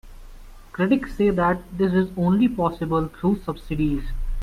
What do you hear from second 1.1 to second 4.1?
say that this is only possible through subsidies.